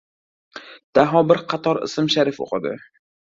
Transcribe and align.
Daho 0.99 1.21
bir 1.31 1.41
qator 1.53 1.81
ism-sharif 1.89 2.43
o‘qidi. 2.47 2.73